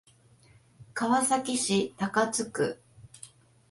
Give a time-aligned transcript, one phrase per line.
[0.95, 2.81] 川崎市高津区